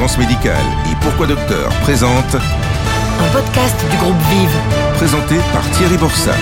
[0.00, 1.68] Médicale et Pourquoi Docteur?
[1.82, 4.56] Présente Un podcast du groupe Vive.
[4.94, 6.32] présenté par Thierry Borsat.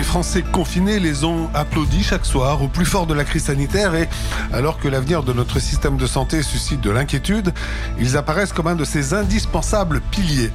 [0.00, 3.94] Les Français confinés les ont applaudis chaque soir au plus fort de la crise sanitaire
[3.94, 4.08] et
[4.50, 7.52] alors que l'avenir de notre système de santé suscite de l'inquiétude,
[7.98, 10.52] ils apparaissent comme un de ces indispensables piliers.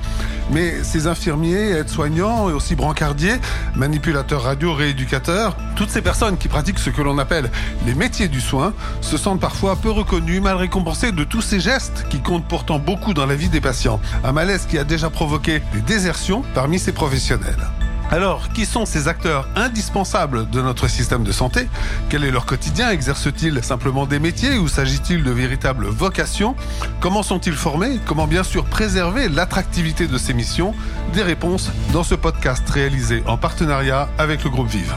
[0.50, 3.36] Mais ces infirmiers, aides-soignants et aussi brancardiers,
[3.76, 7.52] manipulateurs radio, rééducateurs, toutes ces personnes qui pratiquent ce que l'on appelle
[7.86, 12.08] les métiers du soin se sentent parfois peu reconnus, mal récompensés de tous ces gestes
[12.10, 14.02] qui comptent pourtant beaucoup dans la vie des patients.
[14.24, 17.70] Un malaise qui a déjà provoqué des désertions parmi ces professionnels.
[18.12, 21.68] Alors, qui sont ces acteurs indispensables de notre système de santé?
[22.10, 22.92] Quel est leur quotidien?
[22.92, 26.56] Exercent-ils simplement des métiers ou s'agit-il de véritables vocations?
[27.02, 28.00] Comment sont-ils formés?
[28.06, 30.74] Comment bien sûr préserver l'attractivité de ces missions?
[31.14, 34.94] Des réponses dans ce podcast réalisé en partenariat avec le groupe Vive.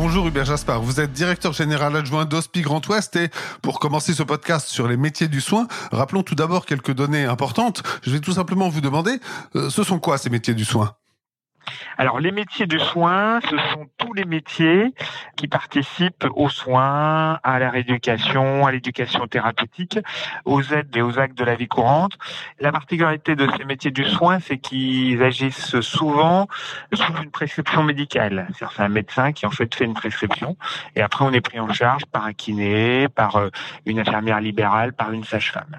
[0.00, 3.30] Bonjour Hubert Jaspard, vous êtes directeur général adjoint d'Hospi Grand Ouest et
[3.62, 7.82] pour commencer ce podcast sur les métiers du soin, rappelons tout d'abord quelques données importantes.
[8.02, 9.18] Je vais tout simplement vous demander,
[9.56, 10.94] euh, ce sont quoi ces métiers du soin?
[11.96, 14.94] Alors, les métiers du soin, ce sont tous les métiers
[15.36, 19.98] qui participent aux soins, à la rééducation, à l'éducation thérapeutique,
[20.44, 22.18] aux aides et aux actes de la vie courante.
[22.60, 26.48] La particularité de ces métiers du soin, c'est qu'ils agissent souvent
[26.92, 28.48] sous une prescription médicale.
[28.58, 30.56] C'est un médecin qui en fait fait une prescription
[30.94, 33.48] et après on est pris en charge par un kiné, par euh,
[33.86, 35.76] une infirmière libérale, par une sage-femme.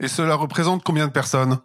[0.00, 1.58] Et cela représente combien de personnes?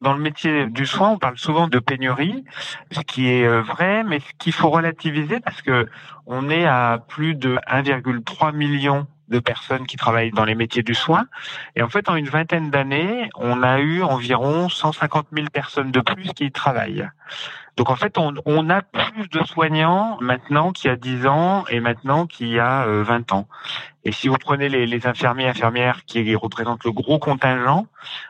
[0.00, 2.44] Dans le métier du soin, on parle souvent de pénurie,
[2.90, 5.88] ce qui est euh, vrai, mais ce qu'il faut relativiser parce que
[6.26, 10.94] on est à plus de 1,3 million de personnes qui travaillent dans les métiers du
[10.94, 11.26] soin.
[11.76, 16.00] Et en fait, en une vingtaine d'années, on a eu environ 150 000 personnes de
[16.00, 17.08] plus qui y travaillent.
[17.76, 21.64] Donc en fait, on, on a plus de soignants maintenant qu'il y a 10 ans
[21.68, 23.48] et maintenant qu'il y a euh, 20 ans.
[24.04, 27.86] Et si vous prenez les, les infirmiers et infirmières qui représentent le gros contingent,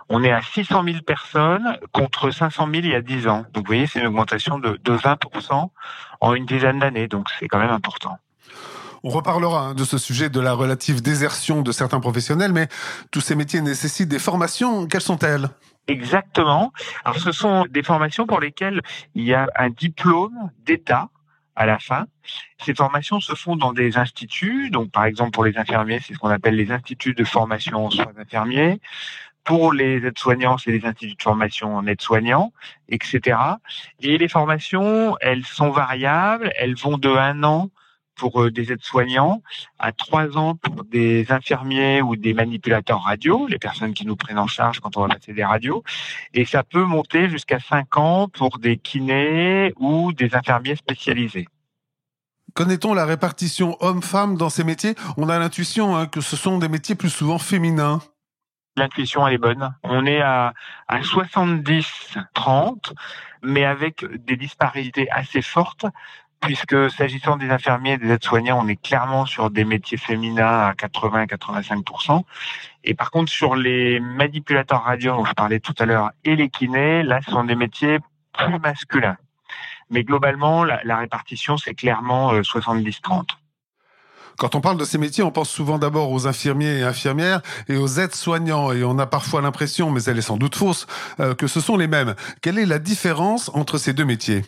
[0.08, 3.44] on est à 600 000 personnes contre 500 000 il y a 10 ans.
[3.52, 5.68] Donc vous voyez, c'est une augmentation de, de 20%
[6.20, 7.08] en une dizaine d'années.
[7.08, 8.18] Donc c'est quand même important.
[9.06, 12.68] On reparlera hein, de ce sujet de la relative désertion de certains professionnels, mais
[13.10, 14.86] tous ces métiers nécessitent des formations.
[14.86, 15.50] Quelles sont-elles?
[15.88, 16.72] Exactement.
[17.04, 18.80] Alors ce sont des formations pour lesquelles
[19.14, 21.10] il y a un diplôme d'État
[21.54, 22.06] à la fin.
[22.64, 24.70] Ces formations se font dans des instituts.
[24.70, 27.90] Donc, par exemple, pour les infirmiers, c'est ce qu'on appelle les instituts de formation en
[27.90, 28.80] soins infirmiers.
[29.44, 32.54] Pour les aides-soignants, c'est les instituts de formation en aides-soignants,
[32.88, 33.36] etc.
[34.00, 36.50] Et les formations, elles sont variables.
[36.56, 37.68] Elles vont de un an
[38.16, 39.42] pour euh, des aides-soignants,
[39.78, 44.38] à trois ans pour des infirmiers ou des manipulateurs radio, les personnes qui nous prennent
[44.38, 45.82] en charge quand on va passer des radios,
[46.32, 51.46] et ça peut monter jusqu'à cinq ans pour des kinés ou des infirmiers spécialisés.
[52.54, 54.94] Connaît-on la répartition homme-femme dans ces métiers?
[55.16, 58.00] On a l'intuition hein, que ce sont des métiers plus souvent féminins.
[58.76, 59.74] L'intuition, elle est bonne.
[59.82, 60.52] On est à,
[60.88, 62.92] à 70-30,
[63.42, 65.86] mais avec des disparités assez fortes
[66.44, 70.72] puisque s'agissant des infirmiers et des aides-soignants, on est clairement sur des métiers féminins à
[70.72, 72.22] 80-85%.
[72.84, 76.48] Et par contre, sur les manipulateurs radio dont je parlais tout à l'heure et les
[76.50, 77.98] kinés, là, ce sont des métiers
[78.32, 79.16] plus masculins.
[79.90, 83.26] Mais globalement, la, répartition, c'est clairement euh, 70-30.
[84.36, 87.76] Quand on parle de ces métiers, on pense souvent d'abord aux infirmiers et infirmières et
[87.76, 90.86] aux aides-soignants, et on a parfois l'impression, mais elle est sans doute fausse,
[91.20, 92.14] euh, que ce sont les mêmes.
[92.42, 94.42] Quelle est la différence entre ces deux métiers?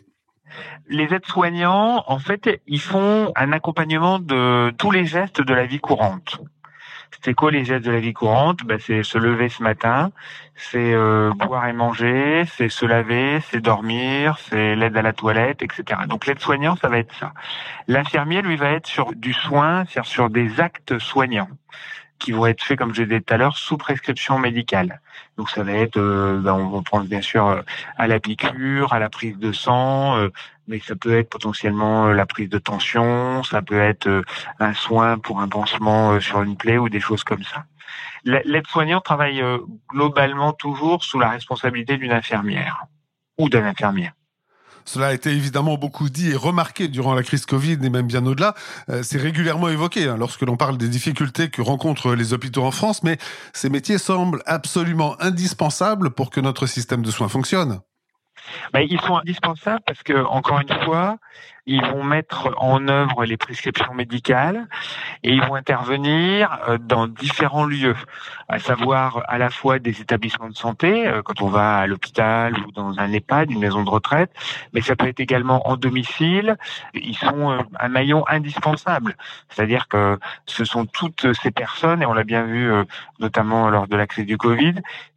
[0.89, 5.81] Les aides-soignants, en fait, ils font un accompagnement de tous les gestes de la vie
[5.81, 6.41] courante.
[7.23, 8.65] C'est quoi les gestes de la vie courante?
[8.65, 10.13] Ben, C'est se lever ce matin,
[10.55, 15.63] c'est euh, boire et manger, c'est se laver, c'est dormir, c'est l'aide à la toilette,
[15.63, 16.01] etc.
[16.09, 17.33] Donc l'aide-soignant, ça va être ça.
[17.89, 21.49] L'infirmier, lui, va être sur du soin, c'est-à-dire sur des actes soignants
[22.19, 25.01] qui vont être faits, comme je disais tout à l'heure, sous prescription médicale.
[25.37, 27.63] Donc ça va être, euh, ben, on pense bien sûr euh,
[27.97, 30.31] à la piqûre, à la prise de sang, euh,
[30.69, 34.23] mais ça peut être potentiellement euh, la prise de tension, ça peut être
[34.61, 37.65] un soin pour un pansement sur une plaie ou des choses comme ça.
[38.25, 39.43] La- L'aide-soignant travaille
[39.89, 42.87] globalement toujours sous la responsabilité d'une infirmière
[43.39, 44.11] ou d'un infirmier.
[44.87, 48.25] Cela a été évidemment beaucoup dit et remarqué durant la crise Covid et même bien
[48.25, 48.55] au-delà.
[48.89, 52.71] Euh, C'est régulièrement évoqué hein, lorsque l'on parle des difficultés que rencontrent les hôpitaux en
[52.71, 53.19] France, mais
[53.53, 57.81] ces métiers semblent absolument indispensables pour que notre système de soins fonctionne.
[58.73, 61.19] Ben, Ils sont indispensables parce que, encore une fois,
[61.67, 64.69] ils vont mettre en œuvre les prescriptions médicales
[65.25, 67.97] et ils vont intervenir euh, dans différents lieux,
[68.49, 72.55] à savoir à la fois des établissements de santé, euh, quand on va à l'hôpital
[72.57, 74.31] ou dans un EHPAD, une maison de retraite,
[74.73, 76.57] mais ça peut être également en domicile.
[76.95, 79.17] Ils sont euh, un maillon indispensable.
[79.49, 82.71] C'est-à-dire que ce sont toutes ces personnes, et on l'a bien vu
[83.19, 84.75] notamment lors de la crise du Covid,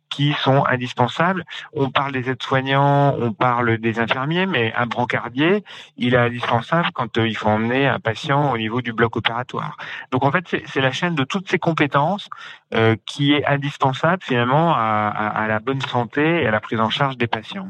[0.09, 1.45] qui sont indispensables.
[1.73, 5.63] On parle des aides-soignants, on parle des infirmiers, mais un brancardier,
[5.97, 9.77] il est indispensable quand euh, il faut emmener un patient au niveau du bloc opératoire.
[10.11, 12.29] Donc en fait, c'est la chaîne de toutes ces compétences
[12.73, 17.17] euh, qui est indispensable finalement à, la bonne santé et à la prise en charge
[17.17, 17.69] des patients.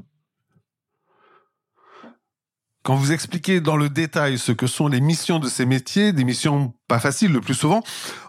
[2.83, 6.24] Quand vous expliquez dans le détail ce que sont les missions de ces métiers, des
[6.24, 7.83] missions pas faciles le plus souvent,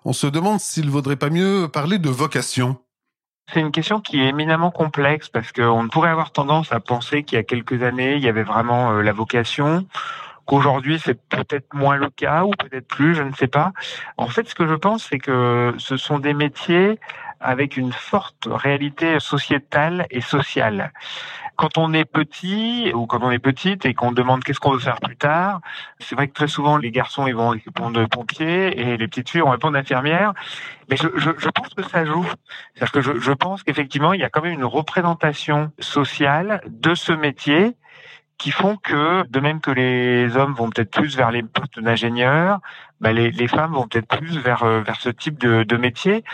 [0.04, 2.78] on se demande s'il vaudrait pas mieux parler de vocation.
[3.52, 7.37] C'est une question qui est éminemment complexe parce qu'on pourrait avoir tendance à penser qu'il
[7.37, 9.87] y a quelques années, il y avait vraiment euh, la vocation,
[10.47, 13.73] qu'aujourd'hui c'est peut-être moins le cas ou peut-être plus, je ne sais pas.
[14.17, 16.99] En fait, ce que je pense, c'est que ce sont des métiers
[17.40, 20.92] avec une forte réalité sociétale et sociale
[21.60, 24.78] quand on est petit ou quand on est petite et qu'on demande qu'est-ce qu'on veut
[24.78, 25.60] faire plus tard,
[25.98, 29.42] c'est vrai que très souvent les garçons ils vont répondre pompier et les petites filles
[29.42, 30.32] vont répondre infirmière.
[30.88, 32.26] Mais je, je, je pense que ça joue.
[32.72, 36.94] C'est-à-dire que je, je pense qu'effectivement il y a quand même une représentation sociale de
[36.94, 37.76] ce métier
[38.40, 42.60] qui font que, de même que les hommes vont peut-être plus vers les postes d'ingénieurs,
[42.98, 46.25] bah les, les, femmes vont peut-être plus vers, euh, vers ce type de, de métier.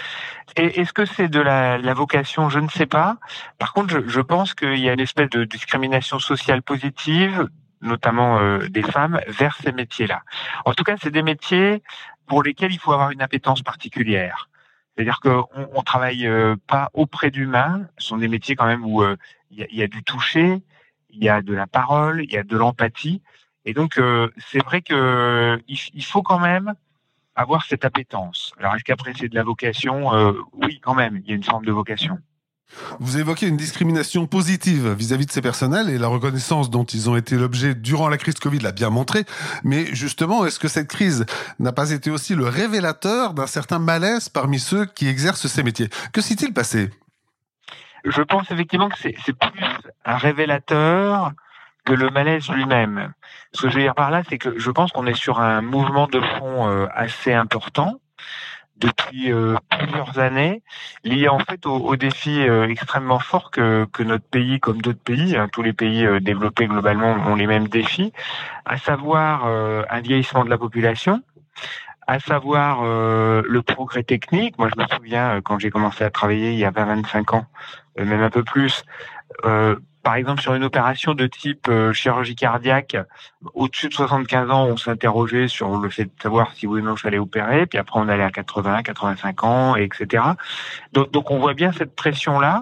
[0.57, 2.49] Et est-ce que c'est de la, la, vocation?
[2.49, 3.17] Je ne sais pas.
[3.59, 7.49] Par contre, je, je pense qu'il y a une espèce de discrimination sociale positive,
[7.83, 10.23] notamment euh, des femmes, vers ces métiers-là.
[10.65, 11.83] En tout cas, c'est des métiers
[12.29, 14.49] pour lesquels il faut avoir une appétence particulière.
[14.95, 17.89] C'est-à-dire qu'on on travaille euh, pas auprès d'humains.
[17.99, 19.03] Ce sont des métiers quand même où
[19.51, 20.63] il y, y a du toucher,
[21.17, 23.23] il y a de la parole, il y a de l'empathie.
[23.65, 26.75] Et donc, euh, c'est vrai que il, faut quand même
[27.35, 28.53] avoir cette appétence.
[28.59, 30.15] Alors, est-ce qu'après c'est de la vocation?
[30.15, 32.19] Euh, Oui, quand même, il y a une forme de vocation.
[32.99, 37.17] Vous évoquez une discrimination positive vis-à-vis de ces personnels et la reconnaissance dont ils ont
[37.17, 39.25] été l'objet durant la crise Covid l'a bien montré.
[39.63, 41.27] Mais justement, est-ce que cette crise
[41.61, 45.89] n'a pas été aussi le révélateur d'un certain malaise parmi ceux qui exercent ces métiers?
[46.13, 46.91] Que s'est-il passé?
[48.05, 49.66] Je pense effectivement que c'est plus
[50.07, 51.33] un révélateur
[51.85, 53.13] que le malaise lui-même.
[53.53, 55.61] Ce que je veux dire par là, c'est que je pense qu'on est sur un
[55.61, 58.01] mouvement de fond euh, assez important
[58.77, 60.63] depuis euh, plusieurs années,
[61.03, 65.03] lié en fait aux au défis euh, extrêmement forts que, que notre pays, comme d'autres
[65.03, 68.13] pays, hein, tous les pays développés globalement ont les mêmes défis,
[68.67, 71.23] à savoir un vieillissement de la population,
[72.07, 74.59] à savoir le progrès technique.
[74.59, 77.47] Moi, je me souviens quand j'ai commencé à travailler il y a 25 ans,
[77.97, 78.85] même un peu plus.
[80.07, 82.97] Par exemple, sur une opération de type chirurgie cardiaque,
[83.55, 86.95] au-dessus de 75 ans, on s'interrogeait sur le fait de savoir si oui ou non
[86.95, 87.67] il fallait opérer.
[87.67, 90.23] Puis après, on allait à 80, 85 ans, etc.
[90.93, 92.61] Donc, donc on voit bien cette pression-là.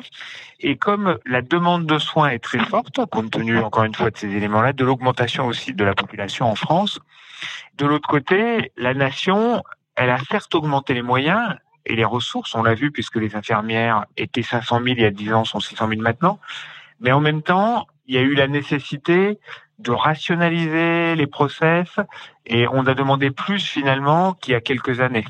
[0.60, 4.16] Et comme la demande de soins est très forte, compte tenu encore une fois de
[4.16, 6.98] ces éléments-là, de l'augmentation aussi de la population en France,
[7.76, 9.62] de l'autre côté, la nation,
[9.96, 14.06] elle a certes augmenté les moyens et les ressources, on l'a vu puisque les infirmières
[14.16, 16.40] étaient 500 000 il y a 10 ans, sont 600 000 maintenant,
[17.00, 19.38] mais en même temps, il y a eu la nécessité
[19.78, 21.88] de rationaliser les process
[22.46, 25.24] et on a demandé plus finalement qu'il y a quelques années.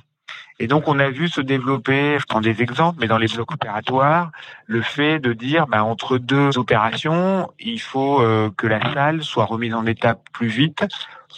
[0.60, 3.52] Et donc, on a vu se développer, je prends des exemples, mais dans les blocs
[3.52, 4.30] opératoires,
[4.66, 9.46] le fait de dire, ben, entre deux opérations, il faut euh, que la salle soit
[9.46, 10.84] remise en état plus vite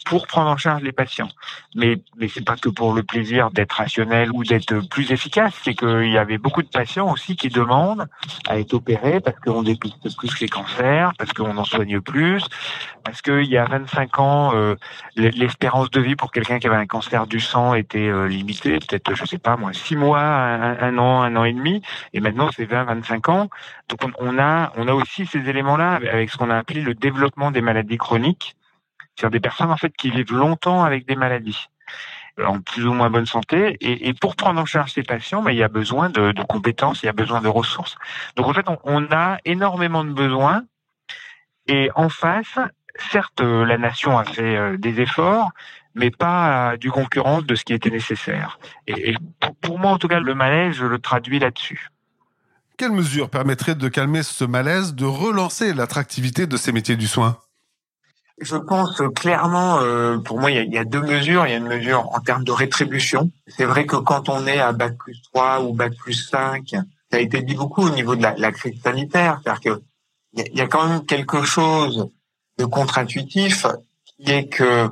[0.05, 1.29] pour prendre en charge les patients.
[1.75, 5.75] Mais mais c'est pas que pour le plaisir d'être rationnel ou d'être plus efficace, c'est
[5.75, 8.07] qu'il y avait beaucoup de patients aussi qui demandent
[8.49, 12.45] à être opérés parce qu'on dépiste plus les cancers, parce qu'on en soigne plus,
[13.05, 14.75] parce qu'il y a 25 ans, euh,
[15.17, 19.15] l'espérance de vie pour quelqu'un qui avait un cancer du sang était euh, limitée, peut-être
[19.15, 21.83] je sais pas moi, six mois, un, an, un an et demi,
[22.13, 23.49] et maintenant c'est 20, 25 ans.
[23.89, 27.51] Donc on a on a aussi ces éléments-là avec ce qu'on a appelé le développement
[27.51, 28.57] des maladies chroniques
[29.17, 31.69] c'est des personnes en fait qui vivent longtemps avec des maladies
[32.45, 33.77] en plus ou moins bonne santé.
[33.81, 37.07] Et, pour prendre en charge ces patients, ben, il y a besoin de, compétences, il
[37.07, 37.97] y a besoin de ressources.
[38.37, 40.65] Donc en fait, on, a énormément de besoins.
[41.67, 42.59] Et en face,
[43.11, 45.51] certes, la nation a fait euh, des efforts,
[45.95, 48.59] mais pas du concurrence de ce qui était nécessaire.
[48.87, 49.17] Et, et
[49.61, 51.89] pour moi, en tout cas, le malaise, je le traduis là-dessus.
[52.77, 57.39] Quelles mesures permettraient de calmer ce malaise, de relancer l'attractivité de ces métiers du soin?
[58.41, 61.47] Je pense clairement, euh, pour moi, il y, a, il y, a, deux mesures.
[61.47, 63.31] Il y a une mesure en termes de rétribution.
[63.49, 66.81] C'est vrai que quand on est à bac plus 3 ou bac plus 5, ça
[67.13, 69.41] a été dit beaucoup au niveau de la, la crise sanitaire.
[69.43, 69.83] C'est-à-dire que
[70.35, 72.11] il y, a quand même quelque chose
[72.59, 73.67] de contre-intuitif
[74.05, 74.91] qui est que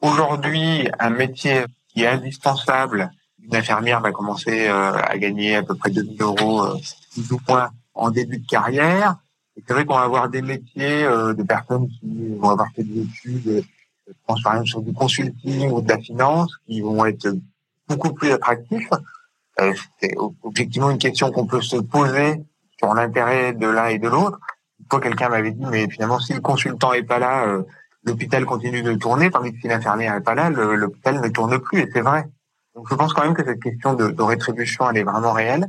[0.00, 3.10] aujourd'hui, un métier qui est indispensable,
[3.42, 6.76] une infirmière va commencer euh, à gagner à peu près 2000 euros, euh,
[7.12, 9.16] plus ou moins, en début de carrière.
[9.56, 13.02] C'est vrai qu'on va avoir des métiers euh, de personnes qui vont avoir fait des
[13.02, 13.64] études,
[14.06, 17.28] je pense par exemple sur du consulting ou de la finance, qui vont être
[17.88, 18.90] beaucoup plus attractifs.
[20.00, 22.42] c'est objectivement une question qu'on peut se poser
[22.78, 24.38] sur l'intérêt de l'un et de l'autre.
[24.90, 27.62] Toi, quelqu'un m'avait dit, mais finalement, si le consultant est pas là, euh,
[28.04, 31.80] l'hôpital continue de tourner, tandis que si l'infirmière est pas là, l'hôpital ne tourne plus,
[31.80, 32.28] et c'est vrai.
[32.74, 35.68] Donc, je pense quand même que cette question de, de rétribution, elle est vraiment réelle.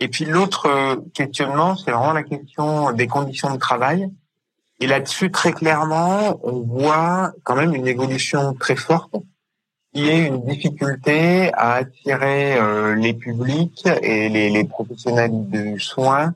[0.00, 4.10] Et puis, l'autre euh, questionnement, c'est vraiment la question des conditions de travail.
[4.80, 9.14] Et là-dessus, très clairement, on voit quand même une évolution très forte
[9.92, 16.32] qui est une difficulté à attirer euh, les publics et les, les professionnels du soin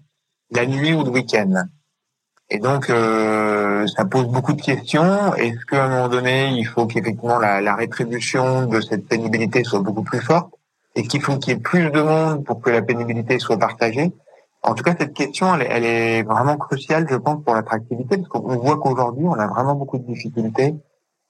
[0.50, 1.64] la nuit ou le week-end.
[2.50, 5.34] Et donc, euh, ça pose beaucoup de questions.
[5.34, 9.80] Est-ce qu'à un moment donné, il faut qu'effectivement la, la, rétribution de cette pénibilité soit
[9.80, 10.54] beaucoup plus forte?
[10.94, 14.12] Et qu'il faut qu'il y ait plus de monde pour que la pénibilité soit partagée
[14.62, 18.56] En tout cas, cette question, elle, est vraiment cruciale, je pense, pour l'attractivité, parce qu'on
[18.56, 20.74] voit qu'aujourd'hui, on a vraiment beaucoup de difficultés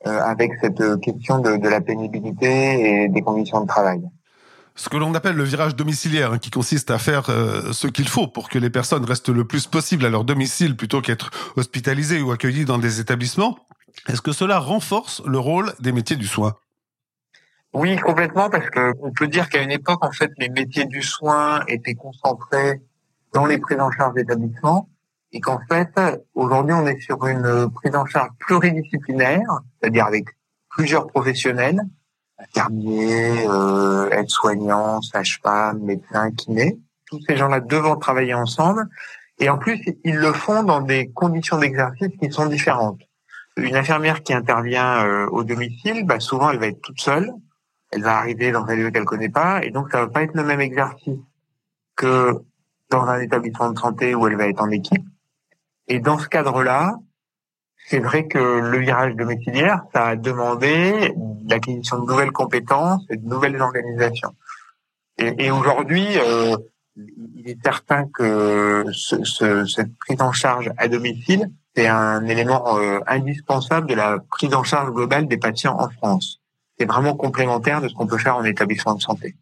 [0.06, 4.02] euh, avec cette question de, de la pénibilité et des conditions de travail
[4.76, 8.08] ce que l'on appelle le virage domiciliaire, hein, qui consiste à faire euh, ce qu'il
[8.08, 12.20] faut pour que les personnes restent le plus possible à leur domicile plutôt qu'être hospitalisées
[12.20, 13.58] ou accueillies dans des établissements.
[14.08, 16.54] Est-ce que cela renforce le rôle des métiers du soin?
[17.74, 21.02] Oui, complètement, parce que on peut dire qu'à une époque, en fait, les métiers du
[21.02, 22.80] soin étaient concentrés
[23.32, 24.88] dans les prises en charge d'établissements,
[25.32, 25.90] et qu'en fait,
[26.34, 30.26] aujourd'hui, on est sur une prise en charge pluridisciplinaire, c'est-à-dire avec
[30.70, 31.80] plusieurs professionnels,
[32.38, 36.78] infirmiers, euh, aides-soignants, sages-femmes, médecins, kinés.
[37.06, 38.88] Tous ces gens-là devant travailler ensemble.
[39.40, 43.00] Et en plus, ils le font dans des conditions d'exercice qui sont différentes.
[43.56, 47.32] Une infirmière qui intervient euh, au domicile, bah, souvent, elle va être toute seule.
[47.94, 49.64] Elle va arriver dans un lieu qu'elle connaît pas.
[49.64, 51.20] Et donc, ça va pas être le même exercice
[51.96, 52.32] que
[52.90, 55.04] dans un établissement de santé où elle va être en équipe.
[55.86, 56.96] Et dans ce cadre-là,
[57.86, 61.14] c'est vrai que le virage domiciliaire, ça a demandé
[61.48, 64.34] l'acquisition de nouvelles compétences et de nouvelles organisations.
[65.18, 66.56] Et, et aujourd'hui, euh,
[66.96, 72.78] il est certain que ce, ce, cette prise en charge à domicile, c'est un élément
[72.78, 76.40] euh, indispensable de la prise en charge globale des patients en France.
[76.78, 79.36] C'est vraiment complémentaire de ce qu'on peut faire en établissement de santé.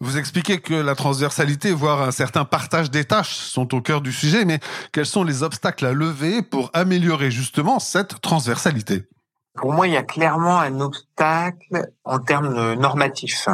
[0.00, 4.12] Vous expliquez que la transversalité, voire un certain partage des tâches sont au cœur du
[4.12, 4.60] sujet, mais
[4.92, 9.08] quels sont les obstacles à lever pour améliorer justement cette transversalité?
[9.54, 13.48] Pour moi, il y a clairement un obstacle en termes normatifs.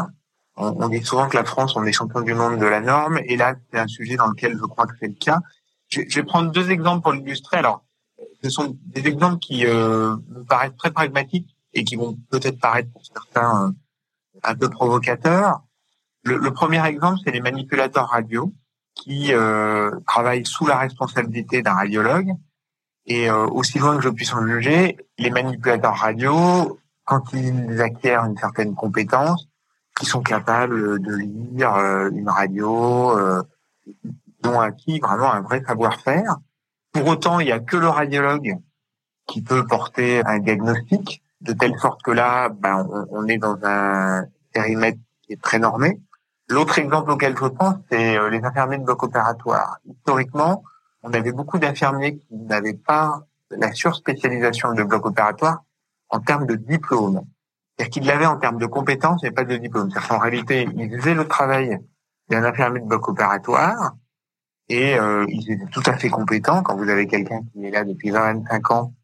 [0.57, 3.37] On, dit souvent que la France, on est champion du monde de la norme, et
[3.37, 5.41] là, c'est un sujet dans lequel je crois que c'est le cas.
[5.89, 7.57] Je, vais prendre deux exemples pour l'illustrer.
[7.57, 7.85] Alors,
[8.43, 12.91] ce sont des exemples qui euh, me paraissent très pragmatiques et qui vont peut-être paraître
[12.93, 13.71] pour certains euh,
[14.43, 15.63] un peu provocateurs.
[16.23, 18.53] Le, premier exemple, c'est les manipulateurs radio
[18.95, 22.33] qui euh, travaillent sous la responsabilité d'un radiologue.
[23.07, 28.25] Et euh, aussi loin que je puisse en juger, les manipulateurs radio, quand ils acquièrent
[28.25, 29.47] une certaine compétence,
[29.99, 33.43] qui sont capables de lire euh, une radio, euh,
[34.45, 36.37] ont acquis vraiment un vrai savoir-faire.
[36.93, 38.57] Pour autant, il n'y a que le radiologue
[39.27, 43.59] qui peut porter un diagnostic, de telle sorte que là, ben, on, on est dans
[43.63, 46.01] un périmètre qui est très normé.
[46.49, 49.79] L'autre exemple auquel je pense, c'est euh, les infirmiers de bloc opératoire.
[49.87, 50.63] Historiquement,
[51.03, 55.65] on avait beaucoup d'infirmiers qui n'avaient pas la surspécialisation de bloc opératoire
[56.11, 57.23] en termes de diplôme.
[57.77, 59.91] C'est-à-dire qu'ils l'avaient en termes de compétences, mais pas de diplôme.
[59.91, 61.79] C'est-à-dire qu'en réalité, ils faisaient le travail
[62.31, 63.95] d'un infirmier de bloc opératoire
[64.69, 66.63] et euh, ils étaient tout à fait compétents.
[66.63, 68.95] Quand vous avez quelqu'un qui est là depuis 25 ans,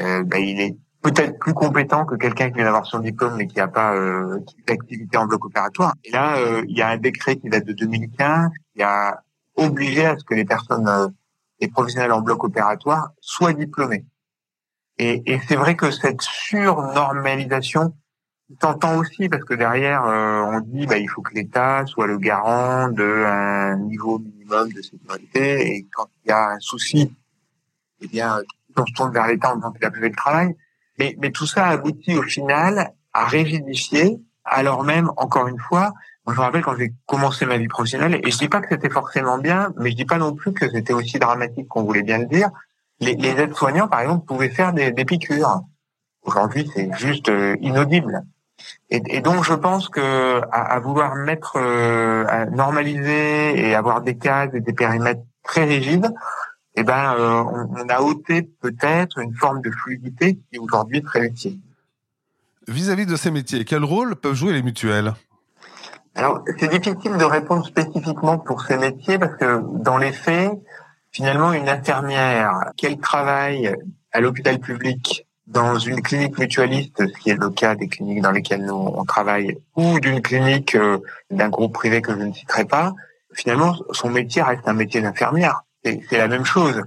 [0.00, 3.46] euh, ben, il est peut-être plus compétent que quelqu'un qui vient d'avoir son diplôme mais
[3.46, 5.94] qui n'a pas euh, d'activité en bloc opératoire.
[6.04, 9.22] Et là, euh, il y a un décret qui date de 2015 qui a
[9.56, 11.08] obligé à ce que les personnes, euh,
[11.60, 14.04] les professionnels en bloc opératoire soient diplômés.
[14.98, 17.94] Et, et c'est vrai que cette surnormalisation
[18.60, 22.18] s'entend aussi parce que derrière, euh, on dit bah, il faut que l'État soit le
[22.18, 27.14] garant d'un niveau minimum de sécurité et quand il y a un souci,
[28.00, 28.40] eh bien,
[28.76, 30.56] on se tourne vers l'État en disant qu'il a fait le travail.
[31.00, 35.94] Mais, mais tout ça aboutit au final à rigidifier, alors même, encore une fois,
[36.28, 38.90] je me rappelle quand j'ai commencé ma vie professionnelle, et je dis pas que c'était
[38.90, 42.18] forcément bien, mais je dis pas non plus que c'était aussi dramatique qu'on voulait bien
[42.18, 42.50] le dire.
[43.00, 45.62] Les, les aides-soignants, par exemple, pouvaient faire des, des piqûres.
[46.22, 48.20] Aujourd'hui, c'est juste euh, inaudible.
[48.90, 54.02] Et, et, donc, je pense que à, à vouloir mettre, euh, à normaliser et avoir
[54.02, 56.12] des cases et des périmètres très rigides,
[56.76, 61.58] eh ben, on, a ôté peut-être une forme de fluidité qui aujourd'hui est très utile.
[62.68, 65.14] Vis-à-vis de ces métiers, quel rôle peuvent jouer les mutuelles?
[66.14, 70.52] Alors, c'est difficile de répondre spécifiquement pour ces métiers parce que dans les faits,
[71.10, 73.74] finalement, une infirmière, qu'elle travaille
[74.12, 78.30] à l'hôpital public, dans une clinique mutualiste, ce qui est le cas des cliniques dans
[78.30, 80.98] lesquelles nous on travaille, ou d'une clinique euh,
[81.30, 82.92] d'un groupe privé que je ne citerai pas,
[83.34, 85.64] finalement, son métier reste un métier d'infirmière.
[85.84, 86.82] C'est la même chose.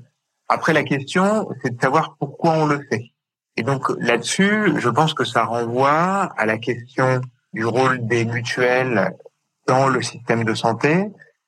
[0.48, 3.14] Après, la question, c'est de savoir pourquoi on le fait.
[3.56, 7.22] Et donc là-dessus, je pense que ça renvoie à la question
[7.54, 9.16] du rôle des mutuelles
[9.68, 11.06] dans le système de santé,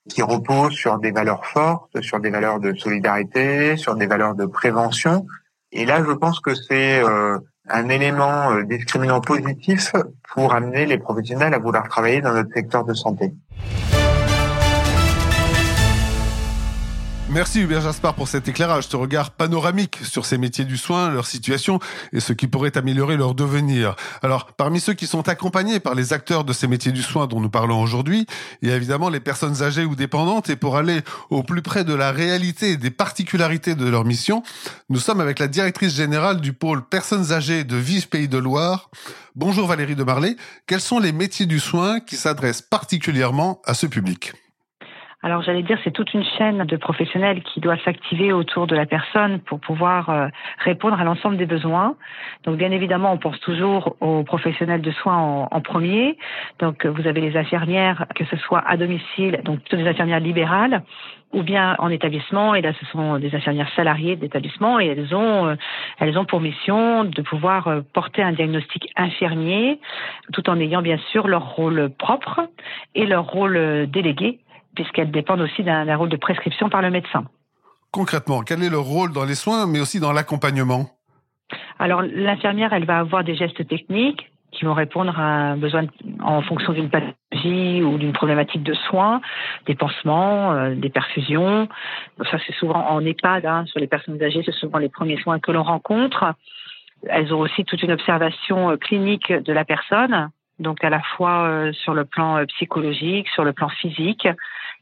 [0.10, 4.46] qui repose sur des valeurs fortes, sur des valeurs de solidarité, sur des valeurs de
[4.46, 5.26] prévention.
[5.72, 9.92] Et là, je pense que c'est euh, un élément euh, discriminant positif
[10.34, 13.34] pour amener les professionnels à vouloir travailler dans notre secteur de santé.
[17.36, 21.28] Merci Hubert Jaspar pour cet éclairage, ce regard panoramique sur ces métiers du soin, leur
[21.28, 21.80] situation
[22.14, 23.98] et ce qui pourrait améliorer leur devenir.
[24.22, 27.42] Alors, parmi ceux qui sont accompagnés par les acteurs de ces métiers du soin dont
[27.42, 28.26] nous parlons aujourd'hui,
[28.62, 31.84] il y a évidemment les personnes âgées ou dépendantes et pour aller au plus près
[31.84, 34.42] de la réalité et des particularités de leur mission,
[34.88, 38.90] nous sommes avec la directrice générale du pôle personnes âgées de Vive Pays de Loire.
[39.36, 40.38] Bonjour Valérie de Marley.
[40.68, 44.32] Quels sont les métiers du soin qui s'adressent particulièrement à ce public?
[45.26, 48.86] Alors j'allais dire, c'est toute une chaîne de professionnels qui doit s'activer autour de la
[48.86, 50.28] personne pour pouvoir euh,
[50.60, 51.96] répondre à l'ensemble des besoins.
[52.44, 56.16] Donc bien évidemment, on pense toujours aux professionnels de soins en, premier.
[56.60, 60.84] Donc vous avez les infirmières, que ce soit à domicile, donc plutôt des infirmières libérales,
[61.34, 62.54] ou bien en établissement.
[62.54, 65.56] Et là, ce sont des infirmières salariées d'établissement et elles ont, euh,
[65.98, 69.80] elles ont pour mission de pouvoir euh, porter un diagnostic infirmier,
[70.34, 72.42] tout en ayant bien sûr leur rôle propre
[72.94, 74.40] et leur rôle délégué
[74.76, 77.26] puisqu'elles dépendent aussi d'un rôle de prescription par le médecin.
[77.92, 80.90] Concrètement, quel est leur rôle dans les soins, mais aussi dans l'accompagnement?
[81.80, 85.86] Alors, l'infirmière, elle va avoir des gestes techniques qui vont répondre à un besoin
[86.22, 89.22] en fonction d'une pathologie ou d'une problématique de soins,
[89.66, 91.68] des pansements, euh, des perfusions.
[92.32, 95.40] Ça, c'est souvent en EHPAD, hein, sur les personnes âgées, c'est souvent les premiers soins
[95.40, 96.34] que l'on rencontre.
[97.08, 100.30] Elles ont aussi toute une observation euh, clinique de la personne,
[100.60, 104.28] donc à la fois euh, sur le plan psychologique, sur le plan physique,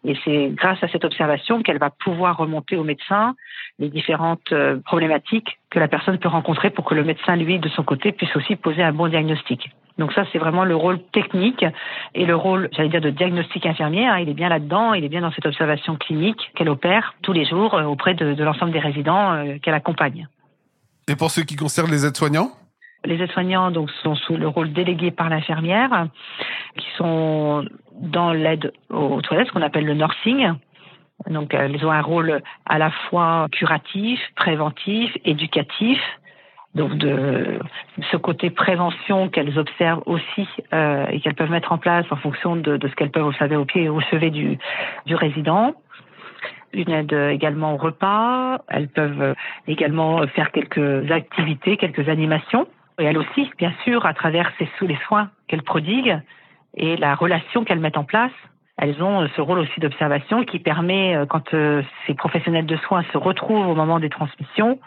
[0.06, 3.36] et c'est grâce à cette observation qu'elle va pouvoir remonter au médecin
[3.80, 7.70] les différentes euh, problématiques que la personne peut rencontrer pour que le médecin, lui, de
[7.70, 9.72] son côté, puisse aussi poser un bon diagnostic.
[9.98, 11.66] Donc ça, c'est vraiment le rôle technique
[12.16, 14.06] et le rôle, j'allais dire, de diagnostic infirmier.
[14.06, 17.34] Hein, il est bien là-dedans, il est bien dans cette observation clinique qu'elle opère tous
[17.34, 20.28] les jours euh, auprès de, l'ensemble des résidents euh, qu'elle accompagne.
[21.08, 22.52] Et pour ce qui concerne les aides-soignants?
[23.06, 26.08] Les aides-soignants donc sont sous le rôle délégué par l'infirmière,
[26.78, 30.54] qui sont dans l'aide aux toilettes, ce qu'on appelle le nursing.
[31.30, 36.00] Donc, elles ont un rôle à la fois curatif, préventif, éducatif.
[36.76, 37.60] Donc, de
[38.12, 42.56] ce côté prévention qu'elles observent aussi euh, et qu'elles peuvent mettre en place en fonction
[42.56, 44.58] de, de ce qu'elles peuvent observer au pied et au chevet du,
[45.06, 45.76] du résident
[46.76, 48.58] une aide également au repas.
[48.68, 49.36] Elles peuvent
[49.68, 52.68] également faire quelques activités, quelques animations.
[53.00, 56.20] Et elles aussi, bien sûr, à travers sous les soins qu'elles prodiguent
[56.76, 58.32] et la relation qu'elles mettent en place,
[58.78, 63.04] elles ont ce rôle aussi d'observation qui permet, euh, quand euh, ces professionnels de soins
[63.12, 64.80] se retrouvent au moment des transmissions,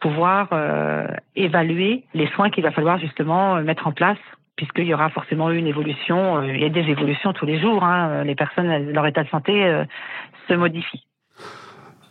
[0.00, 4.18] pouvoir euh, évaluer les soins qu'il va falloir justement mettre en place,
[4.56, 6.42] puisqu'il y aura forcément une évolution.
[6.42, 7.82] il y a des évolutions tous les jours.
[7.82, 9.84] Hein, les personnes, leur état de santé
[10.48, 11.04] se modifie.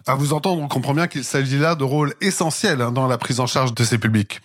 [0.06, 3.18] À vous entendre, on comprend bien qu'il s'agit là de rôles essentiels hein, dans la
[3.18, 4.40] prise en charge de ces publics.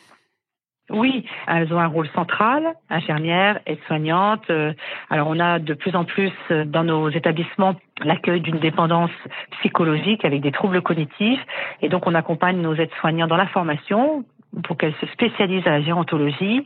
[0.93, 4.45] Oui, elles ont un rôle central, infirmières, aides-soignantes.
[4.51, 4.75] Euh,
[5.09, 9.11] alors on a de plus en plus euh, dans nos établissements l'accueil d'une dépendance
[9.59, 11.41] psychologique avec des troubles cognitifs
[11.81, 14.25] et donc on accompagne nos aides-soignants dans la formation
[14.65, 16.63] pour qu'elles se spécialisent à la gérontologie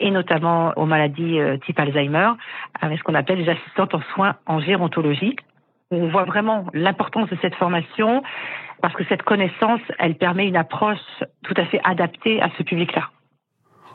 [0.00, 2.30] et notamment aux maladies euh, type Alzheimer
[2.80, 5.36] avec ce qu'on appelle les assistantes en soins en gérontologie.
[5.92, 8.24] On voit vraiment l'importance de cette formation
[8.82, 10.98] parce que cette connaissance, elle permet une approche
[11.44, 13.08] tout à fait adaptée à ce public-là.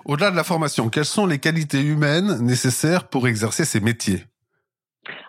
[0.05, 4.23] Au-delà de la formation, quelles sont les qualités humaines nécessaires pour exercer ces métiers?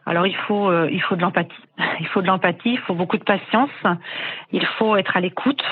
[0.06, 1.52] Alors il faut euh, il faut de l'empathie.
[2.00, 3.70] Il faut de l'empathie, il faut beaucoup de patience,
[4.52, 5.62] il faut être à l'écoute,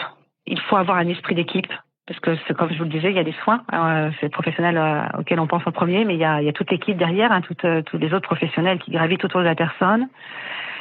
[0.46, 1.70] il faut avoir un esprit d'équipe
[2.06, 4.30] parce que comme je vous le disais, il y a des soins, euh, c'est le
[4.30, 6.70] professionnel euh, auquel on pense en premier, mais il y a, il y a toute
[6.70, 10.08] l'équipe derrière, hein, toutes, tous les autres professionnels qui gravitent autour de la personne.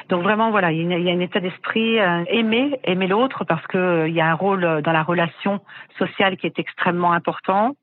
[0.10, 4.14] Donc vraiment, voilà, il y a, un état d'esprit aimer, aimer l'autre, parce que il
[4.14, 5.60] y a un rôle dans la relation
[5.98, 7.76] sociale qui est extrêmement important.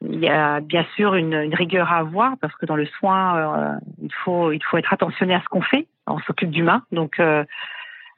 [0.00, 3.74] Il y a bien sûr une, rigueur à avoir parce que dans le soin, euh,
[4.02, 4.12] il
[4.62, 5.86] faut être attentionné à ce qu'on fait.
[6.06, 7.44] On s'occupe d'humain, donc euh,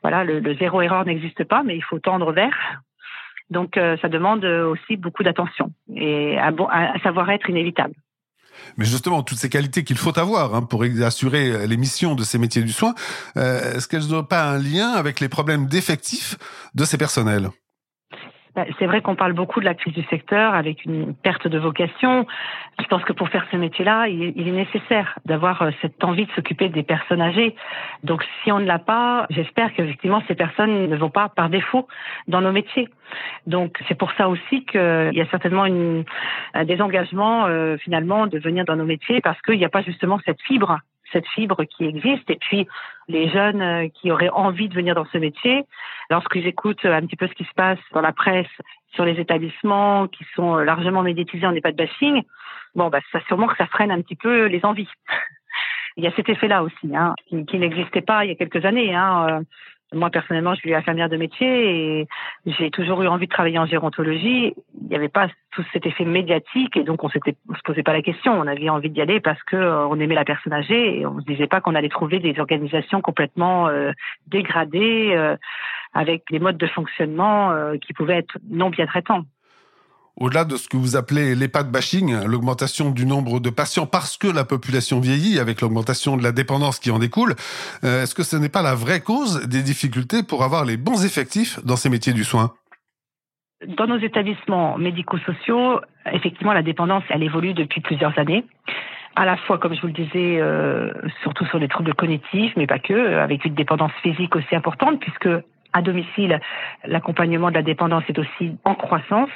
[0.02, 2.82] voilà, le, zéro erreur n'existe pas, mais il faut tendre vers.
[3.50, 6.68] Donc, ça demande aussi beaucoup d'attention et un, bon,
[7.02, 7.94] savoir-être inévitable.
[8.76, 12.38] Mais justement, toutes ces qualités qu'il faut avoir hein, pour assurer les missions de ces
[12.38, 12.94] métiers du soin,
[13.36, 16.36] euh, est-ce qu'elles n'ont pas un lien avec les problèmes d'effectifs
[16.74, 17.50] de ces personnels?
[18.78, 22.26] C'est vrai qu'on parle beaucoup de la crise du secteur avec une perte de vocation.
[22.80, 26.32] Je pense que pour faire ce métier-là, il est nécessaire d'avoir euh, cette envie de
[26.32, 27.54] s'occuper des personnes âgées.
[28.02, 31.86] Donc si on ne l'a pas, j'espère qu'effectivement ces personnes ne vont pas par défaut
[32.28, 32.88] dans nos métiers.
[33.46, 36.04] Donc c'est pour ça aussi qu'il y a certainement une,
[36.54, 40.18] un désengagement euh, finalement de venir dans nos métiers parce qu'il n'y a pas justement
[40.24, 40.80] cette fibre
[41.12, 42.28] cette fibre qui existe.
[42.30, 42.66] Et puis,
[43.08, 45.64] les jeunes euh, qui auraient envie de venir dans ce métier,
[46.10, 48.46] lorsqu'ils écoutent un petit peu ce qui se passe dans la presse
[48.94, 52.22] sur les établissements qui sont euh, largement médiatisés en EHPAD bashing,
[52.74, 54.88] bon, bah, ça sûrement que ça freine un petit peu les envies.
[55.96, 58.64] il y a cet effet-là aussi, hein, qui, qui n'existait pas il y a quelques
[58.64, 58.94] années.
[58.94, 59.42] Hein.
[59.92, 62.08] Euh, moi, personnellement, je suis infirmière de métier et
[62.46, 64.54] j'ai toujours eu envie de travailler en gérontologie.
[64.80, 67.92] Il n'y avait pas tout cet effet médiatique et donc on on se posait pas
[67.92, 68.32] la question.
[68.32, 71.20] On avait envie d'y aller parce que euh, on aimait la personne âgée et on
[71.20, 73.92] se disait pas qu'on allait trouver des organisations complètement euh,
[74.28, 75.36] dégradées euh,
[75.92, 79.24] avec des modes de fonctionnement qui pouvaient être non bien traitants
[80.20, 84.28] au-delà de ce que vous appelez l'EHPAD bashing, l'augmentation du nombre de patients parce que
[84.28, 87.34] la population vieillit avec l'augmentation de la dépendance qui en découle,
[87.84, 91.04] euh, est-ce que ce n'est pas la vraie cause des difficultés pour avoir les bons
[91.04, 92.52] effectifs dans ces métiers du soin?
[93.66, 95.80] Dans nos établissements médico-sociaux,
[96.12, 98.44] effectivement, la dépendance, elle évolue depuis plusieurs années.
[99.16, 102.66] À la fois, comme je vous le disais, euh, surtout sur les troubles cognitifs, mais
[102.66, 105.28] pas que, avec une dépendance physique aussi importante, puisque
[105.72, 106.40] à domicile,
[106.84, 109.30] l'accompagnement de la dépendance est aussi en croissance.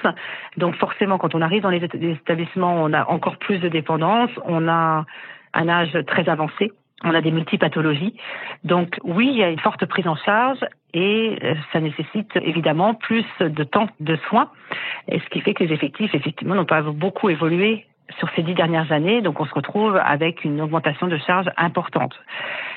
[0.57, 4.68] Donc forcément, quand on arrive dans les établissements, on a encore plus de dépendance, on
[4.68, 5.05] a
[5.55, 6.73] un âge très avancé,
[7.05, 8.16] on a des multipathologies.
[8.64, 10.59] Donc oui, il y a une forte prise en charge
[10.92, 14.51] et euh, ça nécessite évidemment plus de temps de soins,
[15.09, 17.87] ce qui fait que les effectifs, effectivement, n'ont pas beaucoup évolué
[18.19, 22.14] sur ces dix dernières années, donc on se retrouve avec une augmentation de charges importante.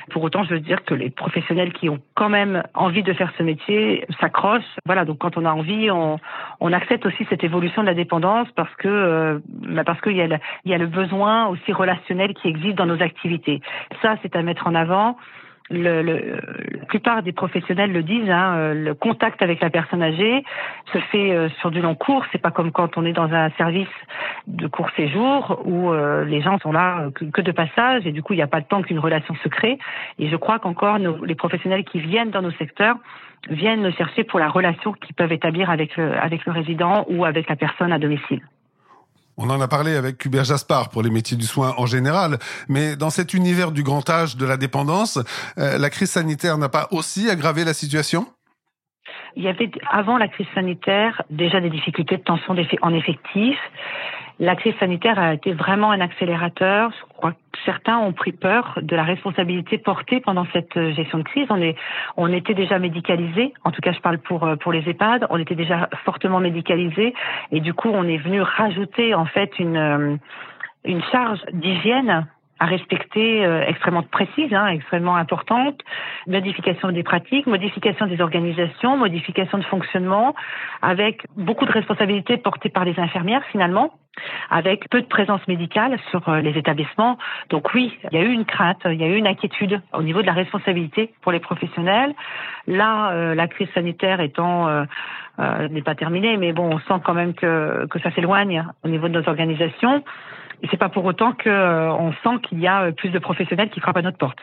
[0.09, 3.31] Pour autant, je veux dire que les professionnels qui ont quand même envie de faire
[3.37, 4.63] ce métier s'accrochent.
[4.85, 6.17] Voilà, donc quand on a envie, on,
[6.61, 10.21] on accepte aussi cette évolution de la dépendance parce que euh, bah parce qu'il y,
[10.21, 13.61] a le, il y a le besoin aussi relationnel qui existe dans nos activités.
[14.01, 15.17] Ça, c'est à mettre en avant
[15.69, 16.39] le, le,
[16.79, 20.43] la plupart des professionnels le disent, hein, euh, le contact avec la personne âgée
[20.93, 22.25] se fait euh, sur du long cours.
[22.31, 23.87] C'est pas comme quand on est dans un service
[24.47, 28.33] de court séjour où euh, les gens sont là que, de passage et du coup
[28.33, 29.77] il n'y a pas de temps qu'une relation se crée.
[30.19, 32.97] Et je crois qu'encore les professionnels qui viennent dans nos secteurs
[33.49, 37.49] viennent nous chercher pour la relation qu'ils peuvent établir avec avec le résident ou avec
[37.49, 38.41] la personne à domicile.
[39.39, 42.95] On en a parlé avec Hubert Jaspard pour les métiers du soin en général, mais
[42.95, 45.19] dans cet univers du grand âge de la dépendance,
[45.59, 48.25] euh, la crise sanitaire n'a pas aussi aggravé la situation?
[49.35, 53.57] Il y avait avant la crise sanitaire déjà des difficultés de tension en effectif.
[54.39, 56.91] La crise sanitaire a été vraiment un accélérateur.
[57.67, 61.49] Certains ont pris peur de la responsabilité portée pendant cette euh, gestion de crise.
[62.15, 65.37] On, était déjà médicalisés, en tout cas je parle pour, euh, pour les EHPAD, on
[65.37, 67.13] était déjà fortement médicalisés.
[67.51, 70.15] Et du coup on est venu rajouter en fait une, euh,
[70.85, 72.25] une charge d'hygiène
[72.59, 75.79] à respecter euh, extrêmement précise, hein, extrêmement importante,
[76.25, 80.35] modification des pratiques, modification des organisations, modification de fonctionnement,
[80.81, 83.91] avec beaucoup de responsabilités portées par les infirmières finalement,
[84.49, 87.17] avec peu de présence médicale sur euh, les établissements.
[87.49, 90.01] Donc oui, il y a eu une crainte, il y a eu une inquiétude au
[90.01, 92.13] niveau de la responsabilité pour les professionnels.
[92.65, 94.67] Là, euh, la crise sanitaire étant
[95.69, 99.07] n'est pas terminée, mais bon, on sent quand même que, que ça s'éloigne au niveau
[99.07, 100.03] de nos organisations.
[100.61, 103.69] Et c'est pas pour autant qu'on euh, sent qu'il y a euh, plus de professionnels
[103.69, 104.39] qui frappent à notre porte.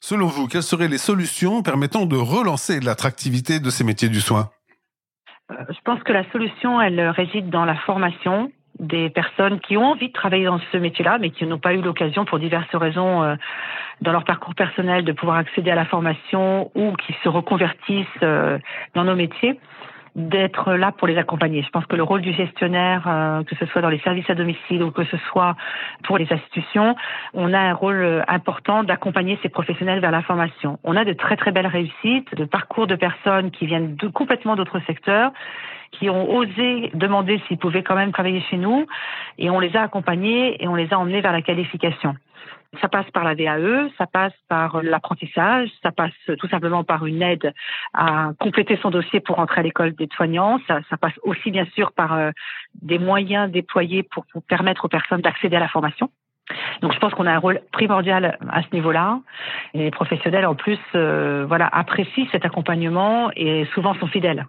[0.00, 4.50] Selon vous, quelles seraient les solutions permettant de relancer l'attractivité de ces métiers du soin?
[5.50, 9.86] Euh, Je pense que la solution, elle réside dans la formation des personnes qui ont
[9.86, 13.38] envie de travailler dans ce métier-là, mais qui n'ont pas eu l'occasion pour diverses raisons
[14.02, 19.04] dans leur parcours personnel de pouvoir accéder à la formation ou qui se reconvertissent dans
[19.04, 19.58] nos métiers
[20.16, 21.62] d'être là pour les accompagner.
[21.62, 24.34] Je pense que le rôle du gestionnaire, euh, que ce soit dans les services à
[24.34, 25.54] domicile ou que ce soit
[26.04, 26.96] pour les institutions,
[27.34, 30.78] on a un rôle euh, important d'accompagner ces professionnels vers la formation.
[30.84, 34.56] On a de très très belles réussites, de parcours de personnes qui viennent de complètement
[34.56, 35.32] d'autres secteurs
[35.92, 38.86] qui ont osé demander s'ils pouvaient quand même travailler chez nous
[39.38, 42.16] et on les a accompagnés et on les a emmenés vers la qualification.
[42.80, 47.22] Ça passe par la VAE, ça passe par l'apprentissage, ça passe tout simplement par une
[47.22, 47.52] aide
[47.94, 50.60] à compléter son dossier pour entrer à l'école des soignants.
[50.66, 52.30] Ça, ça, passe aussi bien sûr par euh,
[52.82, 56.10] des moyens déployés pour, pour permettre aux personnes d'accéder à la formation.
[56.80, 59.20] Donc je pense qu'on a un rôle primordial à ce niveau-là.
[59.74, 64.46] Les professionnels en plus, euh, voilà, apprécient cet accompagnement et souvent sont fidèles.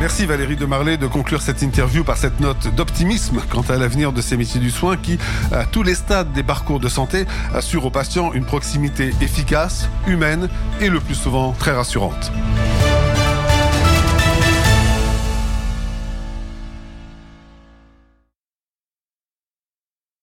[0.00, 4.22] Merci Valérie Demarlet de conclure cette interview par cette note d'optimisme quant à l'avenir de
[4.22, 5.18] ces métiers du soin qui,
[5.52, 10.48] à tous les stades des parcours de santé, assurent aux patients une proximité efficace, humaine
[10.80, 12.32] et le plus souvent très rassurante.